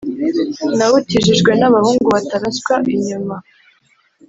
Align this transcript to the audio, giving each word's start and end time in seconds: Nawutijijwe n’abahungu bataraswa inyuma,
Nawutijijwe 0.77 1.51
n’abahungu 1.55 2.05
bataraswa 2.15 2.75
inyuma, 2.95 3.35